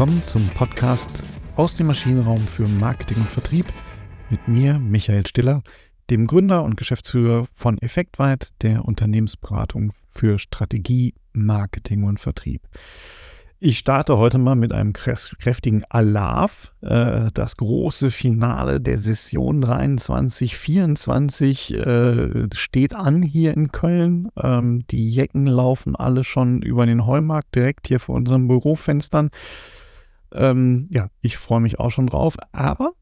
willkommen 0.00 0.22
zum 0.22 0.48
Podcast 0.54 1.22
aus 1.56 1.74
dem 1.74 1.88
Maschinenraum 1.88 2.38
für 2.38 2.66
Marketing 2.66 3.18
und 3.18 3.28
Vertrieb 3.28 3.66
mit 4.30 4.48
mir, 4.48 4.78
Michael 4.78 5.26
Stiller, 5.26 5.62
dem 6.08 6.26
Gründer 6.26 6.64
und 6.64 6.78
Geschäftsführer 6.78 7.46
von 7.52 7.76
Effektweit, 7.76 8.48
der 8.62 8.86
Unternehmensberatung 8.86 9.92
für 10.08 10.38
Strategie, 10.38 11.12
Marketing 11.34 12.04
und 12.04 12.18
Vertrieb. 12.18 12.62
Ich 13.58 13.76
starte 13.76 14.16
heute 14.16 14.38
mal 14.38 14.54
mit 14.54 14.72
einem 14.72 14.94
kräftigen 14.94 15.84
Alarv. 15.90 16.72
Äh, 16.80 17.28
das 17.34 17.58
große 17.58 18.10
Finale 18.10 18.80
der 18.80 18.96
Session 18.96 19.62
23-24 19.62 21.76
äh, 21.76 22.48
steht 22.54 22.94
an 22.94 23.20
hier 23.20 23.52
in 23.52 23.70
Köln. 23.70 24.30
Ähm, 24.42 24.86
die 24.90 25.10
Jecken 25.10 25.44
laufen 25.44 25.94
alle 25.94 26.24
schon 26.24 26.62
über 26.62 26.86
den 26.86 27.04
Heumarkt 27.04 27.54
direkt 27.54 27.86
hier 27.86 28.00
vor 28.00 28.14
unseren 28.14 28.48
Bürofenstern. 28.48 29.28
Ähm, 30.32 30.86
ja, 30.90 31.08
ich 31.20 31.36
freue 31.36 31.60
mich 31.60 31.78
auch 31.78 31.90
schon 31.90 32.06
drauf. 32.06 32.36
Aber 32.52 32.92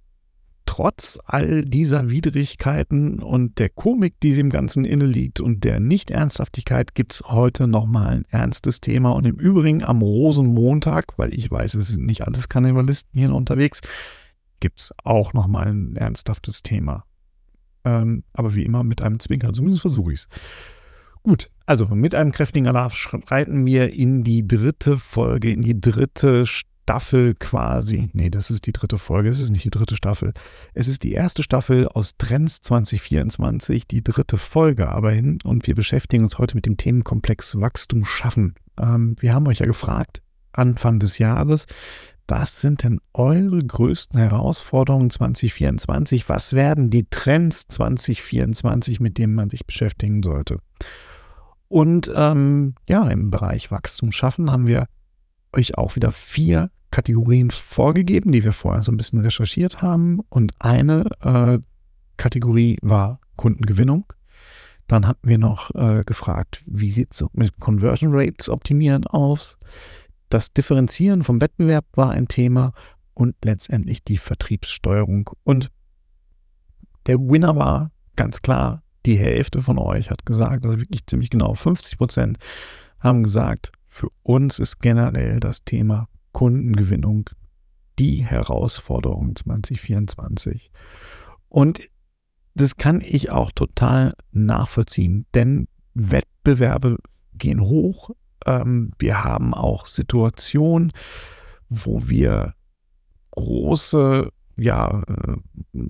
trotz 0.66 1.18
all 1.24 1.64
dieser 1.64 2.10
Widrigkeiten 2.10 3.22
und 3.22 3.58
der 3.58 3.68
Komik, 3.70 4.20
die 4.20 4.34
dem 4.34 4.50
Ganzen 4.50 4.84
inne 4.84 5.06
liegt 5.06 5.40
und 5.40 5.64
der 5.64 5.80
Nicht-Ernsthaftigkeit, 5.80 6.94
gibt 6.94 7.14
es 7.14 7.20
heute 7.28 7.66
nochmal 7.66 8.08
ein 8.08 8.24
ernstes 8.30 8.80
Thema. 8.80 9.12
Und 9.12 9.24
im 9.26 9.36
Übrigen 9.36 9.82
am 9.82 10.02
Rosenmontag, 10.02 11.18
weil 11.18 11.32
ich 11.34 11.50
weiß, 11.50 11.74
es 11.74 11.88
sind 11.88 12.04
nicht 12.04 12.26
alles 12.26 12.48
Karnevalisten 12.48 13.18
hier 13.18 13.34
unterwegs, 13.34 13.80
gibt 14.60 14.80
es 14.80 14.94
auch 15.04 15.32
nochmal 15.32 15.68
ein 15.68 15.96
ernsthaftes 15.96 16.62
Thema. 16.62 17.04
Ähm, 17.84 18.24
aber 18.32 18.54
wie 18.54 18.64
immer 18.64 18.84
mit 18.84 19.00
einem 19.02 19.20
Zwinker, 19.20 19.52
zumindest 19.52 19.82
versuche 19.82 20.12
ich 20.12 20.20
es. 20.20 20.28
Gut, 21.22 21.50
also 21.66 21.86
mit 21.86 22.14
einem 22.14 22.32
kräftigen 22.32 22.68
Alarm 22.68 22.90
schreiten 22.90 23.66
wir 23.66 23.92
in 23.92 24.22
die 24.22 24.46
dritte 24.46 24.98
Folge, 24.98 25.50
in 25.50 25.62
die 25.62 25.80
dritte 25.80 26.44
Staffel 26.88 27.34
quasi. 27.34 28.08
Nee, 28.14 28.30
das 28.30 28.50
ist 28.50 28.64
die 28.64 28.72
dritte 28.72 28.96
Folge, 28.96 29.28
es 29.28 29.40
ist 29.40 29.50
nicht 29.50 29.66
die 29.66 29.70
dritte 29.70 29.94
Staffel. 29.94 30.32
Es 30.72 30.88
ist 30.88 31.02
die 31.02 31.12
erste 31.12 31.42
Staffel 31.42 31.86
aus 31.86 32.16
Trends 32.16 32.62
2024, 32.62 33.86
die 33.86 34.02
dritte 34.02 34.38
Folge 34.38 34.88
aber 34.88 35.10
hin 35.10 35.38
und 35.44 35.66
wir 35.66 35.74
beschäftigen 35.74 36.24
uns 36.24 36.38
heute 36.38 36.54
mit 36.54 36.64
dem 36.64 36.78
Themenkomplex 36.78 37.60
Wachstum 37.60 38.06
schaffen. 38.06 38.54
Ähm, 38.80 39.16
wir 39.20 39.34
haben 39.34 39.46
euch 39.48 39.58
ja 39.58 39.66
gefragt, 39.66 40.22
Anfang 40.52 40.98
des 40.98 41.18
Jahres, 41.18 41.66
was 42.26 42.62
sind 42.62 42.82
denn 42.82 43.02
eure 43.12 43.62
größten 43.62 44.18
Herausforderungen 44.18 45.10
2024? 45.10 46.26
Was 46.30 46.54
werden 46.54 46.88
die 46.88 47.04
Trends 47.10 47.66
2024, 47.68 48.98
mit 48.98 49.18
denen 49.18 49.34
man 49.34 49.50
sich 49.50 49.66
beschäftigen 49.66 50.22
sollte? 50.22 50.60
Und 51.68 52.10
ähm, 52.16 52.76
ja, 52.88 53.06
im 53.10 53.30
Bereich 53.30 53.70
Wachstum 53.70 54.10
schaffen 54.10 54.50
haben 54.50 54.66
wir 54.66 54.86
euch 55.52 55.76
auch 55.76 55.94
wieder 55.94 56.12
vier 56.12 56.70
Kategorien 56.90 57.50
vorgegeben, 57.50 58.32
die 58.32 58.44
wir 58.44 58.52
vorher 58.52 58.82
so 58.82 58.92
ein 58.92 58.96
bisschen 58.96 59.20
recherchiert 59.20 59.82
haben. 59.82 60.20
Und 60.28 60.52
eine 60.58 61.04
äh, 61.20 61.58
Kategorie 62.16 62.78
war 62.82 63.20
Kundengewinnung. 63.36 64.12
Dann 64.86 65.06
hatten 65.06 65.28
wir 65.28 65.38
noch 65.38 65.74
äh, 65.74 66.02
gefragt, 66.04 66.62
wie 66.66 66.90
sieht 66.90 67.12
es 67.12 67.24
mit 67.34 67.58
Conversion 67.60 68.10
Rates 68.14 68.48
optimieren 68.48 69.06
aus? 69.06 69.58
Das 70.30 70.52
Differenzieren 70.52 71.22
vom 71.22 71.40
Wettbewerb 71.40 71.84
war 71.94 72.10
ein 72.10 72.28
Thema 72.28 72.72
und 73.14 73.34
letztendlich 73.44 74.02
die 74.02 74.16
Vertriebssteuerung. 74.16 75.30
Und 75.44 75.70
der 77.06 77.18
Winner 77.18 77.56
war 77.56 77.90
ganz 78.16 78.40
klar, 78.40 78.82
die 79.06 79.18
Hälfte 79.18 79.62
von 79.62 79.78
euch 79.78 80.10
hat 80.10 80.26
gesagt, 80.26 80.64
also 80.64 80.78
wirklich 80.78 81.06
ziemlich 81.06 81.30
genau 81.30 81.54
50 81.54 81.98
Prozent 81.98 82.38
haben 83.00 83.22
gesagt, 83.22 83.72
für 83.86 84.08
uns 84.22 84.58
ist 84.58 84.80
generell 84.80 85.40
das 85.40 85.64
Thema 85.64 86.08
Kundengewinnung 86.32 87.30
die 87.98 88.24
Herausforderung 88.24 89.34
2024. 89.34 90.70
Und 91.48 91.88
das 92.54 92.76
kann 92.76 93.00
ich 93.00 93.30
auch 93.30 93.50
total 93.52 94.14
nachvollziehen, 94.32 95.26
denn 95.34 95.68
Wettbewerbe 95.94 96.98
gehen 97.34 97.60
hoch. 97.60 98.10
Ähm, 98.46 98.92
wir 98.98 99.24
haben 99.24 99.54
auch 99.54 99.86
Situationen, 99.86 100.92
wo 101.68 102.08
wir 102.08 102.54
große 103.32 104.30
ja, 104.56 105.02
äh, 105.06 105.36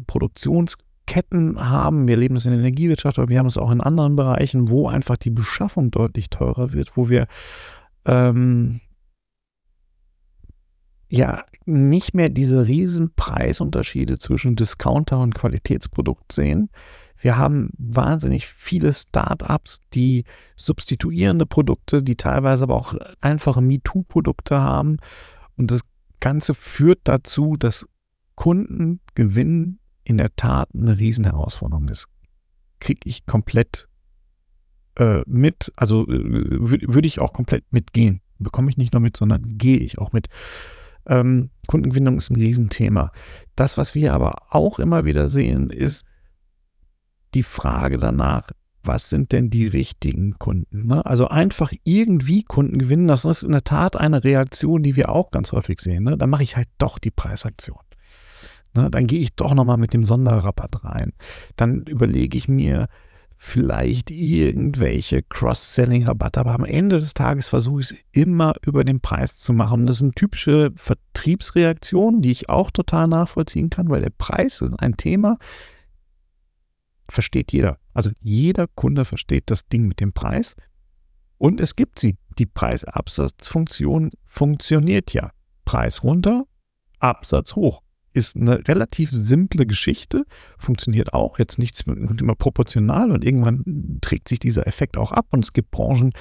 Produktionsketten 0.06 1.68
haben. 1.68 2.06
Wir 2.06 2.16
leben 2.16 2.36
es 2.36 2.44
in 2.44 2.52
der 2.52 2.60
Energiewirtschaft, 2.60 3.18
aber 3.18 3.28
wir 3.28 3.38
haben 3.38 3.46
es 3.46 3.56
auch 3.56 3.70
in 3.70 3.80
anderen 3.80 4.16
Bereichen, 4.16 4.68
wo 4.68 4.88
einfach 4.88 5.16
die 5.16 5.30
Beschaffung 5.30 5.90
deutlich 5.90 6.28
teurer 6.28 6.72
wird, 6.72 6.96
wo 6.96 7.08
wir 7.08 7.26
ähm, 8.04 8.80
ja 11.08 11.44
nicht 11.64 12.14
mehr 12.14 12.28
diese 12.28 12.66
riesen 12.66 13.14
Preisunterschiede 13.14 14.18
zwischen 14.18 14.56
Discounter 14.56 15.18
und 15.20 15.34
Qualitätsprodukt 15.34 16.32
sehen. 16.32 16.70
Wir 17.20 17.36
haben 17.36 17.70
wahnsinnig 17.78 18.46
viele 18.46 18.92
Startups, 18.92 19.82
die 19.92 20.24
substituierende 20.56 21.46
Produkte, 21.46 22.02
die 22.02 22.16
teilweise 22.16 22.64
aber 22.64 22.76
auch 22.76 22.94
einfache 23.20 23.60
MeToo-Produkte 23.60 24.60
haben. 24.60 24.98
Und 25.56 25.70
das 25.70 25.80
Ganze 26.20 26.54
führt 26.54 27.00
dazu, 27.04 27.56
dass 27.56 27.86
Kundengewinn 28.36 29.80
in 30.04 30.18
der 30.18 30.34
Tat 30.36 30.68
eine 30.74 30.98
Riesenherausforderung 30.98 31.88
ist. 31.88 32.06
Kriege 32.78 33.00
ich 33.04 33.26
komplett 33.26 33.88
äh, 34.94 35.22
mit, 35.26 35.72
also 35.76 36.06
äh, 36.06 36.60
würde 36.60 37.08
ich 37.08 37.20
auch 37.20 37.32
komplett 37.32 37.64
mitgehen. 37.72 38.20
Bekomme 38.38 38.70
ich 38.70 38.76
nicht 38.76 38.92
nur 38.92 39.00
mit, 39.00 39.16
sondern 39.16 39.42
gehe 39.58 39.78
ich 39.78 39.98
auch 39.98 40.12
mit. 40.12 40.28
Ähm, 41.08 41.50
Kundengewinnung 41.66 42.18
ist 42.18 42.30
ein 42.30 42.36
Riesenthema. 42.36 43.12
Das, 43.56 43.78
was 43.78 43.94
wir 43.94 44.14
aber 44.14 44.42
auch 44.50 44.78
immer 44.78 45.04
wieder 45.04 45.28
sehen, 45.28 45.70
ist 45.70 46.04
die 47.34 47.42
Frage 47.42 47.98
danach, 47.98 48.50
was 48.82 49.10
sind 49.10 49.32
denn 49.32 49.50
die 49.50 49.66
richtigen 49.66 50.38
Kunden? 50.38 50.86
Ne? 50.86 51.04
Also 51.04 51.28
einfach 51.28 51.72
irgendwie 51.84 52.42
Kunden 52.42 52.78
gewinnen, 52.78 53.08
das 53.08 53.24
ist 53.24 53.42
in 53.42 53.52
der 53.52 53.64
Tat 53.64 53.96
eine 53.96 54.24
Reaktion, 54.24 54.82
die 54.82 54.96
wir 54.96 55.10
auch 55.10 55.30
ganz 55.30 55.52
häufig 55.52 55.80
sehen. 55.80 56.04
Ne? 56.04 56.16
Dann 56.16 56.30
mache 56.30 56.42
ich 56.42 56.56
halt 56.56 56.68
doch 56.78 56.98
die 56.98 57.10
Preisaktion. 57.10 57.80
Ne? 58.74 58.90
Dann 58.90 59.06
gehe 59.06 59.20
ich 59.20 59.34
doch 59.34 59.54
nochmal 59.54 59.76
mit 59.76 59.92
dem 59.92 60.04
Sonderrabatt 60.04 60.84
rein. 60.84 61.12
Dann 61.56 61.82
überlege 61.82 62.38
ich 62.38 62.48
mir, 62.48 62.88
vielleicht 63.38 64.10
irgendwelche 64.10 65.22
Cross-Selling-Rabatte, 65.22 66.40
aber 66.40 66.54
am 66.54 66.64
Ende 66.64 66.98
des 66.98 67.14
Tages 67.14 67.48
versuche 67.48 67.80
ich 67.80 67.90
es 67.92 67.98
immer 68.10 68.54
über 68.66 68.82
den 68.84 69.00
Preis 69.00 69.38
zu 69.38 69.52
machen. 69.52 69.86
Das 69.86 69.98
sind 69.98 70.16
typische 70.16 70.72
Vertriebsreaktionen, 70.74 72.20
die 72.20 72.32
ich 72.32 72.48
auch 72.48 72.72
total 72.72 73.06
nachvollziehen 73.06 73.70
kann, 73.70 73.88
weil 73.88 74.00
der 74.02 74.10
Preis 74.10 74.60
ist 74.60 74.74
ein 74.80 74.96
Thema, 74.96 75.38
versteht 77.08 77.52
jeder. 77.52 77.78
Also 77.94 78.10
jeder 78.20 78.66
Kunde 78.66 79.04
versteht 79.04 79.44
das 79.46 79.68
Ding 79.68 79.86
mit 79.86 80.00
dem 80.00 80.12
Preis 80.12 80.56
und 81.38 81.60
es 81.60 81.76
gibt 81.76 82.00
sie. 82.00 82.16
Die 82.38 82.46
Preisabsatzfunktion 82.46 84.10
funktioniert 84.24 85.12
ja. 85.12 85.30
Preis 85.64 86.02
runter, 86.02 86.44
Absatz 86.98 87.54
hoch 87.54 87.82
ist 88.18 88.36
eine 88.36 88.66
relativ 88.68 89.10
simple 89.12 89.66
Geschichte, 89.66 90.24
funktioniert 90.58 91.14
auch, 91.14 91.38
jetzt 91.38 91.58
nichts 91.58 91.82
immer 91.82 92.34
proportional 92.34 93.10
und 93.10 93.24
irgendwann 93.24 93.98
trägt 94.00 94.28
sich 94.28 94.38
dieser 94.38 94.66
Effekt 94.66 94.96
auch 94.96 95.12
ab 95.12 95.28
und 95.30 95.44
es 95.44 95.52
gibt 95.52 95.70
Branchen, 95.70 96.12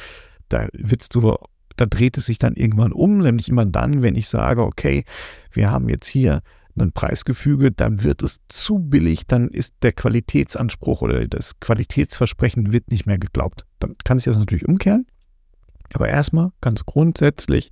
da 0.50 0.68
willst 0.74 1.16
du, 1.16 1.36
da 1.76 1.86
dreht 1.86 2.18
es 2.18 2.28
sich 2.28 2.38
dann 2.38 2.56
irgendwann 2.56 2.94
um, 2.94 3.18
nämlich 3.18 3.50
immer 3.50 3.66
dann, 3.66 4.02
wenn 4.02 4.16
ich 4.16 4.30
sage, 4.30 4.64
okay, 4.64 5.04
wir 5.52 5.72
haben 5.72 5.90
jetzt 5.90 6.08
hier 6.08 6.42
ein 6.80 6.92
Preisgefüge, 6.92 7.72
dann 7.72 8.04
wird 8.04 8.24
es 8.24 8.42
zu 8.48 8.80
billig, 8.80 9.26
dann 9.28 9.50
ist 9.50 9.76
der 9.82 9.94
Qualitätsanspruch 9.94 11.02
oder 11.02 11.28
das 11.28 11.60
Qualitätsversprechen 11.60 12.72
wird 12.72 12.92
nicht 12.92 13.06
mehr 13.06 13.18
geglaubt. 13.18 13.66
Dann 13.80 13.96
kann 14.04 14.20
sich 14.20 14.26
das 14.26 14.38
natürlich 14.38 14.68
umkehren. 14.68 15.08
Aber 15.94 16.08
erstmal 16.08 16.52
ganz 16.62 16.86
grundsätzlich 16.86 17.72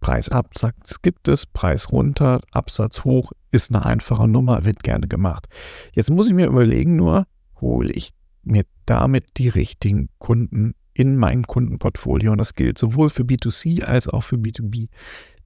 Preisabsatz 0.00 1.02
gibt 1.02 1.28
es, 1.28 1.46
Preis 1.46 1.92
runter, 1.92 2.40
Absatz 2.50 3.04
hoch, 3.04 3.32
ist 3.52 3.74
eine 3.74 3.84
einfache 3.84 4.26
Nummer, 4.26 4.64
wird 4.64 4.82
gerne 4.82 5.08
gemacht. 5.08 5.48
Jetzt 5.92 6.10
muss 6.10 6.26
ich 6.26 6.32
mir 6.32 6.46
überlegen, 6.46 6.96
nur 6.96 7.26
hole 7.60 7.92
ich 7.92 8.12
mir 8.42 8.64
damit 8.86 9.36
die 9.36 9.48
richtigen 9.48 10.08
Kunden 10.18 10.74
in 10.94 11.16
mein 11.16 11.46
Kundenportfolio. 11.46 12.32
Und 12.32 12.38
das 12.38 12.54
gilt 12.54 12.78
sowohl 12.78 13.10
für 13.10 13.22
B2C 13.22 13.82
als 13.82 14.08
auch 14.08 14.22
für 14.22 14.36
B2B. 14.36 14.88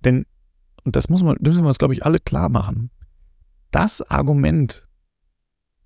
Denn, 0.05 0.27
und 0.85 0.97
das 0.97 1.09
muss 1.09 1.23
man, 1.23 1.37
müssen 1.41 1.63
wir 1.63 1.69
uns, 1.69 1.79
glaube 1.79 1.95
ich, 1.95 2.05
alle 2.05 2.19
klar 2.19 2.49
machen, 2.49 2.91
das 3.71 4.03
Argument, 4.03 4.89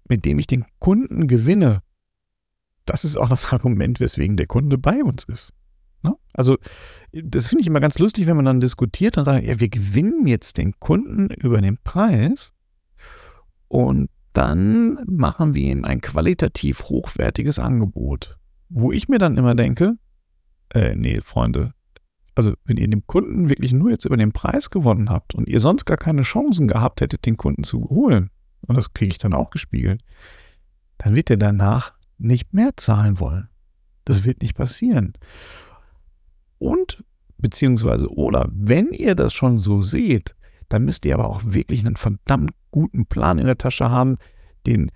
mit 0.08 0.24
dem 0.24 0.38
ich 0.38 0.46
den 0.46 0.66
Kunden 0.78 1.26
gewinne, 1.26 1.82
das 2.84 3.04
ist 3.04 3.16
auch 3.16 3.28
das 3.28 3.52
Argument, 3.52 4.00
weswegen 4.00 4.36
der 4.36 4.46
Kunde 4.46 4.78
bei 4.78 5.02
uns 5.02 5.24
ist. 5.24 5.52
Ne? 6.02 6.14
Also, 6.32 6.56
das 7.12 7.48
finde 7.48 7.62
ich 7.62 7.66
immer 7.66 7.80
ganz 7.80 7.98
lustig, 7.98 8.26
wenn 8.26 8.36
man 8.36 8.44
dann 8.44 8.60
diskutiert 8.60 9.18
und 9.18 9.24
sagt, 9.24 9.44
ja, 9.44 9.60
wir 9.60 9.68
gewinnen 9.68 10.26
jetzt 10.26 10.58
den 10.58 10.78
Kunden 10.78 11.28
über 11.30 11.60
den 11.60 11.78
Preis 11.78 12.54
und 13.68 14.10
dann 14.32 14.98
machen 15.06 15.54
wir 15.54 15.70
ihm 15.70 15.84
ein 15.84 16.00
qualitativ 16.00 16.84
hochwertiges 16.84 17.58
Angebot. 17.58 18.38
Wo 18.68 18.92
ich 18.92 19.08
mir 19.08 19.18
dann 19.18 19.36
immer 19.36 19.54
denke, 19.54 19.96
äh, 20.74 20.94
nee, 20.94 21.20
Freunde, 21.22 21.72
also 22.34 22.54
wenn 22.64 22.76
ihr 22.76 22.86
dem 22.86 23.04
Kunden 23.06 23.48
wirklich 23.48 23.72
nur 23.72 23.90
jetzt 23.90 24.04
über 24.04 24.16
den 24.16 24.32
Preis 24.32 24.70
gewonnen 24.70 25.10
habt 25.10 25.34
und 25.34 25.48
ihr 25.48 25.58
sonst 25.58 25.86
gar 25.86 25.96
keine 25.96 26.22
Chancen 26.22 26.68
gehabt 26.68 27.00
hättet, 27.00 27.26
den 27.26 27.36
Kunden 27.36 27.64
zu 27.64 27.88
holen, 27.88 28.30
und 28.60 28.76
das 28.76 28.92
kriege 28.92 29.10
ich 29.10 29.18
dann 29.18 29.32
auch 29.32 29.50
gespiegelt, 29.50 30.02
dann 30.98 31.16
wird 31.16 31.30
er 31.30 31.36
danach 31.36 31.94
nicht 32.18 32.52
mehr 32.52 32.70
zahlen 32.76 33.18
wollen. 33.18 33.48
Das 34.04 34.24
wird 34.24 34.42
nicht 34.42 34.54
passieren. 34.56 35.14
Und, 36.58 37.04
beziehungsweise, 37.38 38.08
oder 38.08 38.48
wenn 38.52 38.88
ihr 38.88 39.14
das 39.14 39.32
schon 39.32 39.58
so 39.58 39.82
seht, 39.82 40.34
dann 40.68 40.84
müsst 40.84 41.04
ihr 41.04 41.14
aber 41.14 41.28
auch 41.28 41.42
wirklich 41.44 41.84
einen 41.84 41.96
verdammt 41.96 42.50
guten 42.70 43.06
Plan 43.06 43.38
in 43.38 43.46
der 43.46 43.58
Tasche 43.58 43.90
haben, 43.90 44.18
den 44.66 44.90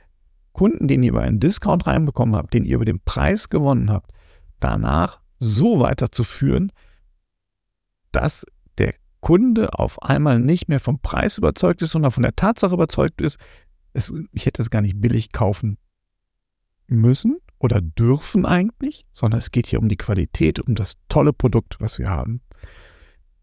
Kunden, 0.53 0.87
den 0.87 1.03
ihr 1.03 1.11
über 1.11 1.23
einen 1.23 1.41
Discount 1.41 1.87
reinbekommen 1.87 2.37
habt, 2.37 2.53
den 2.53 2.65
ihr 2.65 2.77
über 2.77 2.85
den 2.85 3.01
Preis 3.01 3.49
gewonnen 3.49 3.91
habt, 3.91 4.13
danach 4.61 5.21
so 5.39 5.81
weiterzuführen, 5.81 6.73
dass 8.13 8.45
der 8.79 8.95
Kunde 9.21 9.79
auf 9.79 10.03
einmal 10.03 10.41
nicht 10.41 10.69
mehr 10.69 10.81
vom 10.81 11.01
Preis 11.01 11.39
überzeugt 11.39 11.81
ist, 11.81 11.91
sondern 11.91 12.13
von 12.13 12.23
der 12.23 12.37
Tatsache 12.37 12.75
überzeugt 12.75 13.21
ist, 13.21 13.39
es, 13.95 14.13
ich 14.33 14.47
hätte 14.47 14.63
es 14.63 14.71
gar 14.71 14.83
nicht 14.83 15.01
billig 15.01 15.33
kaufen 15.33 15.79
müssen 16.87 17.39
oder 17.63 17.81
dürfen 17.81 18.45
eigentlich, 18.45 19.07
sondern 19.13 19.39
es 19.39 19.53
geht 19.53 19.69
hier 19.69 19.79
um 19.79 19.89
die 19.89 19.97
Qualität, 19.97 20.59
um 20.59 20.75
das 20.75 20.97
tolle 21.09 21.33
Produkt, 21.33 21.77
was 21.81 21.99
wir 21.99 22.11
haben. 22.11 22.41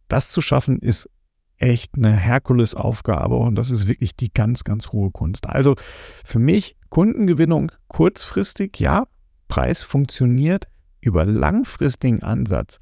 Das 0.10 0.30
zu 0.32 0.42
schaffen 0.42 0.80
ist 0.80 1.10
echt 1.58 1.96
eine 1.96 2.12
Herkulesaufgabe 2.12 3.36
und 3.38 3.56
das 3.56 3.72
ist 3.72 3.88
wirklich 3.88 4.18
die 4.18 4.34
ganz, 4.34 4.66
ganz 4.66 4.90
hohe 4.90 5.12
Kunst. 5.12 5.48
Also 5.48 5.76
für 6.26 6.40
mich 6.40 6.76
Kundengewinnung 6.90 7.72
kurzfristig, 7.88 8.80
ja, 8.80 9.08
Preis 9.48 9.82
funktioniert 9.82 10.68
über 11.00 11.26
langfristigen 11.26 12.22
Ansatz. 12.22 12.80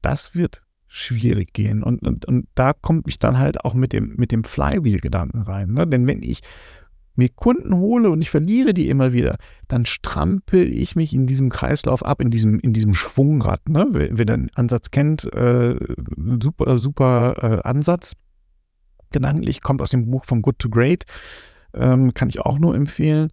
Das 0.00 0.34
wird 0.34 0.62
schwierig 0.86 1.52
gehen. 1.52 1.82
Und, 1.82 2.06
und, 2.06 2.24
und 2.24 2.48
da 2.54 2.72
kommt 2.72 3.06
mich 3.06 3.18
dann 3.18 3.38
halt 3.38 3.64
auch 3.64 3.74
mit 3.74 3.92
dem, 3.92 4.14
mit 4.16 4.32
dem 4.32 4.44
Flywheel-Gedanken 4.44 5.42
rein. 5.42 5.72
Ne? 5.72 5.86
Denn 5.86 6.06
wenn 6.06 6.22
ich 6.22 6.40
mir 7.16 7.28
Kunden 7.28 7.76
hole 7.76 8.10
und 8.10 8.20
ich 8.22 8.30
verliere 8.30 8.74
die 8.74 8.88
immer 8.88 9.12
wieder, 9.12 9.36
dann 9.68 9.86
strampel 9.86 10.72
ich 10.72 10.96
mich 10.96 11.12
in 11.14 11.26
diesem 11.26 11.50
Kreislauf 11.50 12.04
ab, 12.04 12.20
in 12.20 12.30
diesem, 12.30 12.58
in 12.60 12.72
diesem 12.72 12.94
Schwungrad. 12.94 13.68
Ne? 13.68 13.86
Wer, 13.90 14.24
den 14.24 14.50
Ansatz 14.54 14.90
kennt, 14.90 15.32
äh, 15.32 15.76
super, 16.42 16.78
super 16.78 17.36
äh, 17.42 17.68
Ansatz. 17.68 18.14
Gedanklich 19.12 19.62
kommt 19.62 19.80
aus 19.80 19.90
dem 19.90 20.10
Buch 20.10 20.24
von 20.24 20.42
Good 20.42 20.58
to 20.58 20.68
Great, 20.68 21.04
ähm, 21.72 22.14
kann 22.14 22.28
ich 22.28 22.40
auch 22.40 22.58
nur 22.58 22.74
empfehlen. 22.74 23.30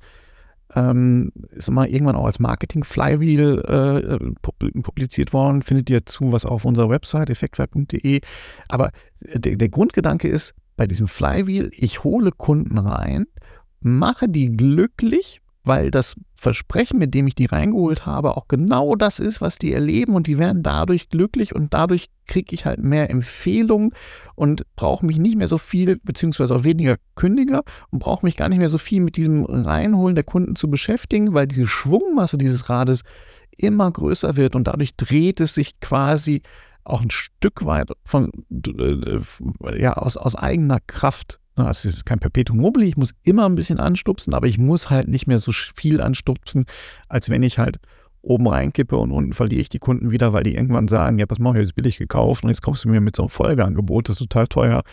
Ähm, 0.73 1.33
ist 1.51 1.69
mal 1.69 1.89
irgendwann 1.89 2.15
auch 2.15 2.27
als 2.27 2.39
Marketing 2.39 2.83
Flywheel 2.83 3.59
äh, 3.59 4.81
publiziert 4.81 5.33
worden, 5.33 5.63
findet 5.63 5.89
ihr 5.89 6.05
zu 6.05 6.31
was 6.31 6.45
auf 6.45 6.63
unserer 6.63 6.89
Website 6.89 7.29
effektwerk.de. 7.29 8.21
Aber 8.69 8.91
der, 9.19 9.57
der 9.57 9.69
Grundgedanke 9.69 10.29
ist, 10.29 10.53
bei 10.77 10.87
diesem 10.87 11.07
Flywheel, 11.07 11.69
ich 11.73 12.03
hole 12.03 12.31
Kunden 12.31 12.77
rein 12.77 13.25
mache 13.81 14.29
die 14.29 14.55
glücklich, 14.55 15.41
weil 15.63 15.91
das 15.91 16.15
Versprechen, 16.35 16.97
mit 16.97 17.13
dem 17.13 17.27
ich 17.27 17.35
die 17.35 17.45
reingeholt 17.45 18.07
habe, 18.07 18.35
auch 18.35 18.47
genau 18.47 18.95
das 18.95 19.19
ist, 19.19 19.41
was 19.41 19.59
die 19.59 19.73
erleben 19.73 20.15
und 20.15 20.25
die 20.25 20.39
werden 20.39 20.63
dadurch 20.63 21.09
glücklich 21.09 21.53
und 21.53 21.71
dadurch 21.73 22.09
kriege 22.25 22.55
ich 22.55 22.65
halt 22.65 22.81
mehr 22.81 23.11
Empfehlungen 23.11 23.91
und 24.33 24.65
brauche 24.75 25.05
mich 25.05 25.19
nicht 25.19 25.37
mehr 25.37 25.47
so 25.47 25.59
viel, 25.59 25.99
beziehungsweise 26.03 26.55
auch 26.55 26.63
weniger 26.63 26.95
Kündiger 27.15 27.63
und 27.91 27.99
brauche 27.99 28.25
mich 28.25 28.37
gar 28.37 28.49
nicht 28.49 28.57
mehr 28.57 28.69
so 28.69 28.79
viel 28.79 29.01
mit 29.01 29.17
diesem 29.17 29.45
Reinholen 29.45 30.15
der 30.15 30.23
Kunden 30.23 30.55
zu 30.55 30.67
beschäftigen, 30.67 31.35
weil 31.35 31.45
diese 31.45 31.67
Schwungmasse 31.67 32.39
dieses 32.39 32.69
Rades 32.69 33.03
immer 33.55 33.91
größer 33.91 34.35
wird 34.35 34.55
und 34.55 34.67
dadurch 34.67 34.95
dreht 34.95 35.39
es 35.41 35.53
sich 35.53 35.79
quasi 35.79 36.41
auch 36.83 37.01
ein 37.01 37.11
Stück 37.11 37.65
weit 37.65 37.91
von, 38.03 38.31
äh, 38.49 39.19
ja, 39.79 39.93
aus, 39.93 40.17
aus 40.17 40.35
eigener 40.35 40.79
Kraft 40.79 41.39
es 41.69 41.85
ist 41.85 42.05
kein 42.05 42.19
Perpetuum 42.19 42.57
mobile, 42.57 42.85
ich 42.85 42.97
muss 42.97 43.13
immer 43.23 43.47
ein 43.47 43.55
bisschen 43.55 43.79
anstupsen, 43.79 44.33
aber 44.33 44.47
ich 44.47 44.57
muss 44.57 44.89
halt 44.89 45.07
nicht 45.07 45.27
mehr 45.27 45.39
so 45.39 45.51
viel 45.51 46.01
anstupsen, 46.01 46.65
als 47.07 47.29
wenn 47.29 47.43
ich 47.43 47.59
halt 47.59 47.79
oben 48.21 48.47
reinkippe 48.47 48.97
und 48.97 49.11
unten 49.11 49.33
verliere 49.33 49.61
ich 49.61 49.69
die 49.69 49.79
Kunden 49.79 50.11
wieder, 50.11 50.33
weil 50.33 50.43
die 50.43 50.55
irgendwann 50.55 50.87
sagen, 50.87 51.17
ja, 51.17 51.25
pass 51.25 51.39
mal, 51.39 51.57
jetzt 51.57 51.75
billig 51.75 51.97
gekauft 51.97 52.43
und 52.43 52.49
jetzt 52.49 52.61
kommst 52.61 52.85
du 52.85 52.89
mir 52.89 53.01
mit 53.01 53.15
so 53.15 53.23
einem 53.23 53.29
Folgeangebot, 53.29 54.09
das 54.09 54.15
ist 54.15 54.19
total 54.19 54.47
teuer, 54.47 54.83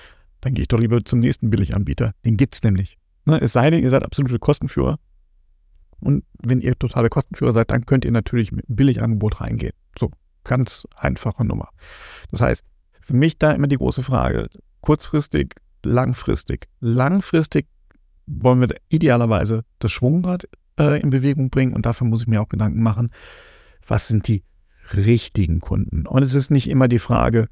dann 0.41 0.55
gehe 0.55 0.63
ich 0.63 0.69
doch 0.69 0.79
lieber 0.79 1.05
zum 1.05 1.21
nächsten 1.21 1.51
Billiganbieter. 1.51 2.15
Den 2.25 2.37
gibt 2.37 2.55
es 2.55 2.63
nämlich. 2.63 2.99
Ne? 3.25 3.41
Es 3.41 3.53
sei 3.53 3.71
denn, 3.71 3.83
ihr 3.83 3.91
seid 3.91 4.03
absolute 4.03 4.39
Kostenführer. 4.39 4.99
Und 6.01 6.25
wenn 6.41 6.61
ihr 6.61 6.79
totale 6.79 7.09
Kostenführer 7.09 7.53
seid, 7.53 7.71
dann 7.71 7.85
könnt 7.85 8.05
ihr 8.05 8.13
natürlich 8.13 8.53
mit 8.53 8.65
Billigangebot 8.69 9.41
reingehen. 9.41 9.73
So, 9.99 10.11
ganz 10.45 10.87
einfache 10.97 11.45
Nummer. 11.45 11.71
Das 12.31 12.41
heißt, 12.41 12.65
für 13.01 13.17
mich 13.17 13.39
da 13.39 13.53
immer 13.53 13.67
die 13.67 13.77
große 13.77 14.05
Frage, 14.05 14.49
kurzfristig 14.81 15.55
langfristig. 15.85 16.69
Langfristig 16.81 17.67
wollen 18.27 18.61
wir 18.61 18.77
idealerweise 18.89 19.65
das 19.79 19.93
Schwungrad 19.93 20.49
äh, 20.79 21.01
in 21.01 21.11
Bewegung 21.11 21.51
bringen 21.51 21.75
und 21.75 21.87
dafür 21.87 22.07
muss 22.07 22.23
ich 22.23 22.27
mir 22.29 22.43
auch 22.43 22.49
Gedanken 22.49 22.83
machen, 22.83 23.11
was 23.87 24.09
sind 24.09 24.29
die 24.29 24.45
richtigen 24.95 25.61
Kunden. 25.61 26.07
Und 26.07 26.23
es 26.23 26.35
ist 26.35 26.51
nicht 26.51 26.69
immer 26.69 26.89
die 26.89 26.99
Frage, 26.99 27.49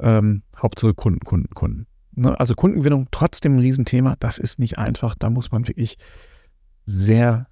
ähm, 0.00 0.42
Hauptsache 0.56 0.94
Kunden, 0.94 1.20
Kunden, 1.20 1.54
Kunden. 1.54 1.86
Ne? 2.12 2.38
Also 2.38 2.54
Kundengewinnung 2.54 3.08
trotzdem 3.10 3.56
ein 3.56 3.60
Riesenthema, 3.60 4.16
das 4.20 4.38
ist 4.38 4.58
nicht 4.58 4.78
einfach, 4.78 5.14
da 5.14 5.30
muss 5.30 5.50
man 5.50 5.66
wirklich 5.66 5.98
sehr, 6.84 7.48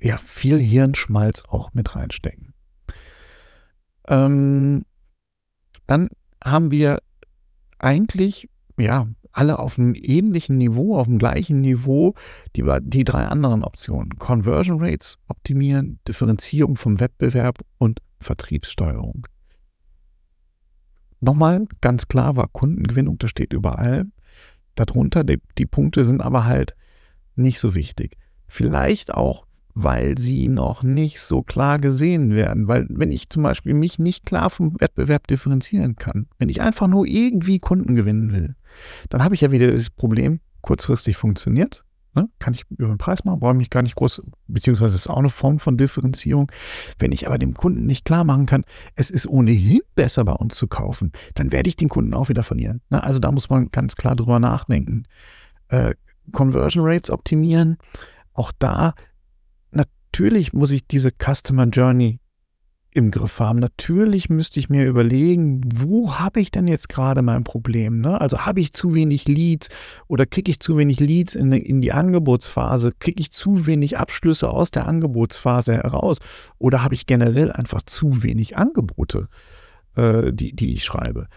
ja, 0.00 0.16
viel 0.16 0.58
Hirnschmalz 0.58 1.44
auch 1.48 1.72
mit 1.74 1.94
reinstecken. 1.94 2.54
Ähm, 4.08 4.84
dann 5.86 6.08
haben 6.42 6.70
wir 6.70 7.02
eigentlich 7.78 8.48
ja, 8.78 9.08
alle 9.32 9.58
auf 9.58 9.78
einem 9.78 9.94
ähnlichen 9.94 10.58
Niveau, 10.58 10.96
auf 10.96 11.06
dem 11.06 11.18
gleichen 11.18 11.60
Niveau, 11.60 12.14
die, 12.54 12.64
die 12.82 13.04
drei 13.04 13.26
anderen 13.26 13.64
Optionen. 13.64 14.18
Conversion 14.18 14.78
Rates 14.80 15.18
optimieren, 15.28 15.98
Differenzierung 16.06 16.76
vom 16.76 17.00
Wettbewerb 17.00 17.60
und 17.78 18.00
Vertriebssteuerung. 18.20 19.26
Nochmal 21.20 21.66
ganz 21.80 22.08
klar 22.08 22.36
war 22.36 22.48
Kundengewinnung, 22.48 23.18
das 23.18 23.30
steht 23.30 23.52
überall. 23.52 24.06
Darunter, 24.74 25.24
die, 25.24 25.40
die 25.56 25.66
Punkte 25.66 26.04
sind 26.04 26.20
aber 26.20 26.44
halt 26.44 26.74
nicht 27.36 27.58
so 27.58 27.74
wichtig. 27.74 28.16
Vielleicht 28.48 29.14
auch 29.14 29.46
weil 29.74 30.18
sie 30.18 30.48
noch 30.48 30.82
nicht 30.82 31.20
so 31.20 31.42
klar 31.42 31.78
gesehen 31.78 32.34
werden. 32.34 32.68
Weil 32.68 32.86
wenn 32.88 33.10
ich 33.10 33.30
zum 33.30 33.42
Beispiel 33.42 33.74
mich 33.74 33.98
nicht 33.98 34.26
klar 34.26 34.50
vom 34.50 34.78
Wettbewerb 34.80 35.26
differenzieren 35.26 35.96
kann, 35.96 36.26
wenn 36.38 36.48
ich 36.48 36.62
einfach 36.62 36.88
nur 36.88 37.06
irgendwie 37.06 37.58
Kunden 37.58 37.94
gewinnen 37.94 38.32
will, 38.32 38.54
dann 39.08 39.24
habe 39.24 39.34
ich 39.34 39.40
ja 39.40 39.50
wieder 39.50 39.70
das 39.70 39.90
Problem, 39.90 40.40
kurzfristig 40.60 41.16
funktioniert. 41.16 41.84
Ne? 42.14 42.28
Kann 42.38 42.52
ich 42.52 42.64
über 42.70 42.88
den 42.88 42.98
Preis 42.98 43.24
machen, 43.24 43.40
brauche 43.40 43.52
ich 43.52 43.58
mich 43.58 43.70
gar 43.70 43.82
nicht 43.82 43.94
groß, 43.94 44.22
beziehungsweise 44.46 44.96
ist 44.96 45.08
auch 45.08 45.18
eine 45.18 45.30
Form 45.30 45.58
von 45.58 45.78
Differenzierung. 45.78 46.52
Wenn 46.98 47.10
ich 47.10 47.26
aber 47.26 47.38
dem 47.38 47.54
Kunden 47.54 47.86
nicht 47.86 48.04
klar 48.04 48.24
machen 48.24 48.44
kann, 48.44 48.64
es 48.94 49.10
ist 49.10 49.26
ohnehin 49.26 49.80
besser 49.94 50.24
bei 50.24 50.34
uns 50.34 50.56
zu 50.56 50.66
kaufen, 50.66 51.12
dann 51.34 51.52
werde 51.52 51.68
ich 51.68 51.76
den 51.76 51.88
Kunden 51.88 52.12
auch 52.12 52.28
wieder 52.28 52.42
verlieren. 52.42 52.82
Ne? 52.90 53.02
Also 53.02 53.18
da 53.18 53.32
muss 53.32 53.48
man 53.48 53.70
ganz 53.70 53.96
klar 53.96 54.14
drüber 54.14 54.38
nachdenken. 54.38 55.04
Äh, 55.68 55.94
Conversion 56.32 56.84
Rates 56.86 57.10
optimieren, 57.10 57.78
auch 58.34 58.52
da 58.58 58.94
natürlich 60.12 60.52
muss 60.52 60.72
ich 60.72 60.86
diese 60.86 61.10
Customer 61.10 61.64
Journey 61.64 62.20
im 62.90 63.10
Griff 63.10 63.40
haben. 63.40 63.60
Natürlich 63.60 64.28
müsste 64.28 64.60
ich 64.60 64.68
mir 64.68 64.84
überlegen, 64.84 65.62
wo 65.74 66.16
habe 66.18 66.40
ich 66.40 66.50
denn 66.50 66.68
jetzt 66.68 66.90
gerade 66.90 67.22
mein 67.22 67.44
Problem? 67.44 68.02
Ne? 68.02 68.20
Also 68.20 68.40
habe 68.40 68.60
ich 68.60 68.74
zu 68.74 68.94
wenig 68.94 69.26
Leads 69.26 69.70
oder 70.08 70.26
kriege 70.26 70.50
ich 70.50 70.60
zu 70.60 70.76
wenig 70.76 71.00
Leads 71.00 71.34
in, 71.34 71.50
in 71.52 71.80
die 71.80 71.92
Angebotsphase? 71.92 72.92
Kriege 72.98 73.22
ich 73.22 73.32
zu 73.32 73.64
wenig 73.64 73.96
Abschlüsse 73.96 74.50
aus 74.50 74.70
der 74.70 74.86
Angebotsphase 74.86 75.76
heraus? 75.76 76.18
Oder 76.58 76.82
habe 76.82 76.94
ich 76.94 77.06
generell 77.06 77.50
einfach 77.50 77.80
zu 77.80 78.22
wenig 78.22 78.58
Angebote, 78.58 79.28
äh, 79.96 80.30
die, 80.30 80.54
die 80.54 80.74
ich 80.74 80.84
schreibe? 80.84 81.28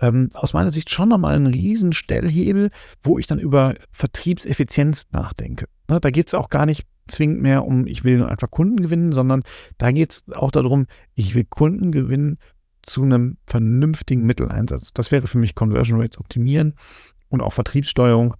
Ähm, 0.00 0.30
aus 0.32 0.54
meiner 0.54 0.70
Sicht 0.70 0.88
schon 0.88 1.10
nochmal 1.10 1.36
ein 1.36 1.46
Riesenstellhebel, 1.46 2.70
wo 3.02 3.18
ich 3.18 3.26
dann 3.26 3.38
über 3.38 3.74
Vertriebseffizienz 3.90 5.08
nachdenke. 5.12 5.66
Ne, 5.90 6.00
da 6.00 6.10
geht 6.10 6.28
es 6.28 6.34
auch 6.34 6.48
gar 6.48 6.64
nicht 6.64 6.86
zwingend 7.08 7.42
mehr 7.42 7.64
um, 7.64 7.86
ich 7.86 8.04
will 8.04 8.18
nur 8.18 8.28
einfach 8.28 8.50
Kunden 8.50 8.82
gewinnen, 8.82 9.12
sondern 9.12 9.42
da 9.78 9.90
geht 9.90 10.10
es 10.12 10.32
auch 10.32 10.50
darum, 10.50 10.86
ich 11.14 11.34
will 11.34 11.44
Kunden 11.44 11.92
gewinnen 11.92 12.38
zu 12.82 13.02
einem 13.02 13.38
vernünftigen 13.46 14.24
Mitteleinsatz. 14.24 14.92
Das 14.92 15.10
wäre 15.10 15.26
für 15.26 15.38
mich 15.38 15.54
Conversion 15.54 16.00
Rates 16.00 16.18
optimieren 16.18 16.74
und 17.28 17.40
auch 17.40 17.52
Vertriebssteuerung. 17.52 18.34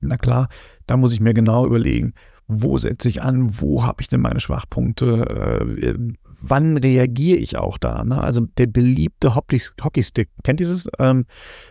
Na 0.00 0.16
klar, 0.16 0.48
da 0.86 0.96
muss 0.96 1.12
ich 1.12 1.20
mir 1.20 1.34
genau 1.34 1.66
überlegen, 1.66 2.14
wo 2.46 2.78
setze 2.78 3.08
ich 3.08 3.20
an, 3.20 3.60
wo 3.60 3.84
habe 3.84 4.00
ich 4.00 4.08
denn 4.08 4.20
meine 4.20 4.40
Schwachpunkte, 4.40 5.66
äh, 5.76 5.98
wann 6.40 6.78
reagiere 6.78 7.38
ich 7.38 7.56
auch 7.58 7.76
da. 7.76 8.04
Ne? 8.04 8.20
Also 8.20 8.46
der 8.56 8.66
beliebte 8.66 9.34
Hockeystick, 9.34 10.30
kennt 10.44 10.60
ihr 10.60 10.68
das? 10.68 10.88
Ähm, 10.98 11.26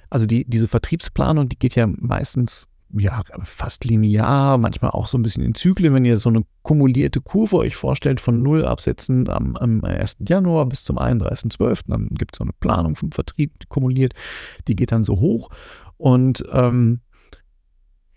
also 0.09 0.27
die, 0.27 0.45
diese 0.45 0.67
Vertriebsplanung, 0.67 1.50
die 1.50 1.57
geht 1.57 1.75
ja 1.75 1.88
meistens 1.88 2.67
ja, 2.94 3.22
fast 3.44 3.86
linear, 3.86 4.58
manchmal 4.58 4.91
auch 4.91 5.08
so 5.08 5.17
ein 5.17 5.24
bisschen 5.24 5.44
in 5.44 5.56
Zyklen, 5.56 5.94
wenn 5.94 6.06
ihr 6.06 6.17
so 6.17 6.29
eine 6.29 6.44
kumulierte 6.62 7.22
Kurve 7.22 7.58
euch 7.58 7.75
vorstellt 7.75 8.22
von 8.22 8.41
Null 8.41 8.65
absetzen 8.65 9.29
am, 9.29 9.56
am 9.58 9.84
1. 9.84 10.17
Januar 10.27 10.65
bis 10.65 10.84
zum 10.84 10.98
31.12., 10.98 11.82
dann 11.88 12.10
gibt 12.12 12.36
es 12.36 12.38
so 12.38 12.44
eine 12.44 12.53
Planung 12.60 12.96
vom 12.96 13.12
Vertrieb, 13.12 13.60
die 13.60 13.67
kumuliert, 13.67 14.13
die 14.67 14.75
geht 14.75 14.91
dann 14.91 15.03
so 15.03 15.20
hoch 15.20 15.50
und 15.98 16.44
ähm, 16.51 17.01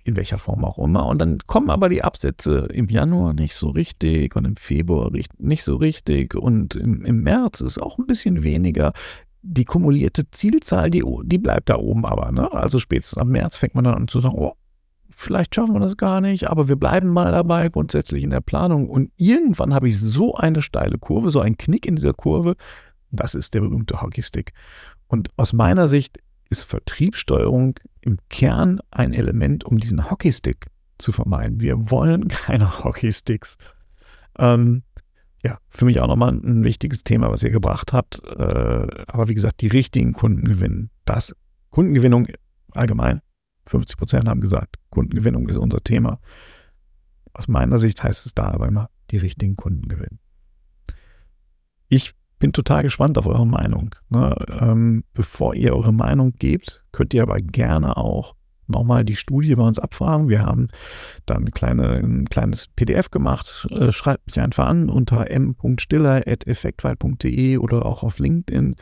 in 0.05 0.17
welcher 0.17 0.39
Form 0.39 0.65
auch 0.65 0.79
immer. 0.79 1.07
Und 1.07 1.21
dann 1.21 1.39
kommen 1.47 1.71
aber 1.71 1.89
die 1.89 2.03
Absätze 2.03 2.69
im 2.73 2.89
Januar 2.89 3.35
nicht 3.35 3.55
so 3.55 3.71
richtig 3.71 4.35
und 4.37 4.45
im 4.45 4.57
Februar 4.57 5.11
nicht 5.39 5.65
so 5.65 5.77
richtig 5.77 6.35
und 6.35 6.75
im, 6.75 7.05
im 7.05 7.23
März 7.23 7.61
ist 7.61 7.81
auch 7.81 7.99
ein 7.99 8.07
bisschen 8.07 8.43
weniger. 8.43 8.93
Die 9.43 9.65
kumulierte 9.65 10.31
Zielzahl, 10.31 10.91
die, 10.91 11.03
die 11.25 11.39
bleibt 11.39 11.71
da 11.71 11.77
oben 11.77 12.05
aber. 12.05 12.31
Ne? 12.33 12.53
Also 12.53 12.79
spätestens 12.79 13.19
am 13.19 13.29
März 13.29 13.57
fängt 13.57 13.75
man 13.75 13.85
dann 13.85 13.95
an 13.95 14.09
zu 14.09 14.21
sagen, 14.21 14.37
oh, 14.39 14.53
vielleicht 15.21 15.55
schaffen 15.55 15.75
wir 15.75 15.81
das 15.81 15.97
gar 15.97 16.21
nicht, 16.21 16.49
aber 16.49 16.69
wir 16.69 16.77
bleiben 16.77 17.09
mal 17.09 17.31
dabei 17.31 17.69
grundsätzlich 17.69 18.25
in 18.25 18.31
der 18.31 18.41
Planung. 18.41 18.89
Und 18.89 19.13
irgendwann 19.17 19.75
habe 19.75 19.89
ich 19.89 19.99
so 19.99 20.35
eine 20.35 20.63
steile 20.63 20.99
Kurve, 20.99 21.31
so 21.31 21.41
einen 21.41 21.59
Knick 21.59 21.87
in 21.87 21.97
dieser 21.97 22.15
Kurve. 22.15 22.57
Das 23.11 23.35
ist 23.35 23.55
der 23.55 23.61
berühmte 23.61 24.01
Hockeystick. 24.01 24.53
Und 25.09 25.29
aus 25.37 25.53
meiner 25.53 25.89
Sicht 25.89 26.19
ist 26.49 26.63
Vertriebssteuerung 26.63 27.79
im 28.01 28.19
Kern 28.31 28.81
ein 28.91 29.13
Element, 29.13 29.65
um 29.65 29.79
diesen 29.79 30.11
Hockeystick 30.11 30.67
zu 30.99 31.13
vermeiden. 31.13 31.61
Wir 31.61 31.91
wollen 31.91 32.29
keine 32.29 32.85
Hockeysticks. 32.85 33.59
Ähm, 34.39 34.83
ja, 35.45 35.59
für 35.69 35.85
mich 35.85 36.01
auch 36.01 36.09
nochmal 36.09 36.33
ein 36.33 36.65
wichtiges 36.65 37.05
Thema, 37.05 37.31
was 37.31 37.43
ihr 37.43 37.51
gebracht 37.51 37.93
habt. 37.93 38.23
Äh, 38.25 38.87
aber 39.07 39.29
wie 39.29 39.35
gesagt, 39.35 39.61
die 39.61 39.69
richtigen 39.69 40.13
Kunden 40.13 40.45
gewinnen. 40.45 40.91
Das 41.05 41.35
Kundengewinnung 41.71 42.29
allgemein. 42.73 43.21
50 43.71 43.97
Prozent 43.97 44.29
haben 44.29 44.41
gesagt, 44.41 44.77
Kundengewinnung 44.91 45.49
ist 45.49 45.57
unser 45.57 45.83
Thema. 45.83 46.21
Aus 47.33 47.49
meiner 47.49 47.79
Sicht 47.79 48.03
heißt 48.03 48.27
es 48.27 48.35
da 48.35 48.49
aber 48.49 48.69
immer, 48.69 48.91
die 49.11 49.19
richtigen 49.19 49.57
Kunden 49.57 49.89
gewinnen. 49.89 50.19
Ich 51.89 52.13
bin 52.39 52.53
total 52.53 52.83
gespannt 52.83 53.17
auf 53.19 53.27
eure 53.27 53.47
Meinung. 53.47 53.95
Ne? 54.09 54.35
Ähm, 54.61 55.05
bevor 55.13 55.55
ihr 55.55 55.75
eure 55.75 55.93
Meinung 55.93 56.33
gebt, 56.33 56.85
könnt 56.93 57.15
ihr 57.15 57.23
aber 57.23 57.39
gerne 57.39 57.97
auch 57.97 58.35
nochmal 58.67 59.05
die 59.05 59.17
Studie 59.17 59.55
bei 59.55 59.63
uns 59.63 59.79
abfragen. 59.79 60.29
Wir 60.29 60.43
haben 60.43 60.69
da 61.27 61.35
eine 61.35 61.51
kleine, 61.51 61.97
ein 61.97 62.25
kleines 62.27 62.69
PDF 62.69 63.11
gemacht. 63.11 63.69
Äh, 63.71 63.93
schreibt 63.93 64.27
mich 64.27 64.41
einfach 64.41 64.67
an 64.67 64.89
unter 64.89 65.31
m.stiller.effektweit.de 65.31 67.59
oder 67.59 67.85
auch 67.85 68.03
auf 68.03 68.19
LinkedIn. 68.19 68.77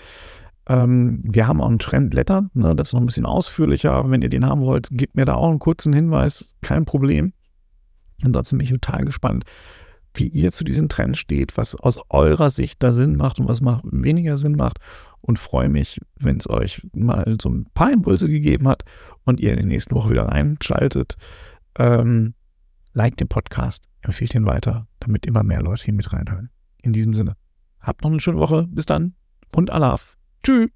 Ähm, 0.68 1.20
wir 1.24 1.46
haben 1.46 1.60
auch 1.60 1.68
einen 1.68 1.78
Trendletter, 1.78 2.50
ne, 2.52 2.76
das 2.76 2.88
ist 2.88 2.92
noch 2.92 3.00
ein 3.00 3.06
bisschen 3.06 3.26
ausführlicher. 3.26 4.10
Wenn 4.10 4.22
ihr 4.22 4.28
den 4.28 4.44
haben 4.44 4.60
wollt, 4.60 4.88
gebt 4.90 5.16
mir 5.16 5.24
da 5.24 5.34
auch 5.34 5.48
einen 5.48 5.58
kurzen 5.58 5.92
Hinweis, 5.92 6.54
kein 6.60 6.84
Problem. 6.84 7.32
Ansonsten 8.22 8.58
bin 8.58 8.66
ich 8.66 8.72
total 8.72 9.04
gespannt, 9.04 9.44
wie 10.14 10.28
ihr 10.28 10.52
zu 10.52 10.64
diesen 10.64 10.88
Trends 10.88 11.18
steht, 11.18 11.56
was 11.56 11.74
aus 11.74 11.98
eurer 12.10 12.50
Sicht 12.50 12.82
da 12.82 12.92
Sinn 12.92 13.16
macht 13.16 13.40
und 13.40 13.48
was 13.48 13.60
macht, 13.60 13.84
weniger 13.90 14.36
Sinn 14.36 14.56
macht. 14.56 14.78
Und 15.20 15.38
freue 15.38 15.68
mich, 15.68 16.00
wenn 16.16 16.36
es 16.36 16.48
euch 16.48 16.86
mal 16.94 17.36
so 17.40 17.48
ein 17.48 17.66
paar 17.74 17.92
Impulse 17.92 18.28
gegeben 18.28 18.68
hat 18.68 18.84
und 19.24 19.40
ihr 19.40 19.50
in 19.50 19.56
der 19.56 19.66
nächsten 19.66 19.94
Woche 19.94 20.10
wieder 20.10 20.28
reinschaltet. 20.28 21.16
Ähm, 21.76 22.34
like 22.92 23.16
den 23.16 23.28
Podcast, 23.28 23.88
empfehlt 24.02 24.34
ihn 24.34 24.46
weiter, 24.46 24.86
damit 25.00 25.26
immer 25.26 25.42
mehr 25.42 25.62
Leute 25.62 25.84
hier 25.84 25.94
mit 25.94 26.12
reinhören. 26.12 26.50
In 26.82 26.92
diesem 26.92 27.14
Sinne, 27.14 27.36
habt 27.80 28.02
noch 28.02 28.10
eine 28.10 28.20
schöne 28.20 28.38
Woche. 28.38 28.66
Bis 28.68 28.86
dann 28.86 29.14
und 29.52 29.70
Alaf. 29.70 30.17
Tschüss. 30.42 30.70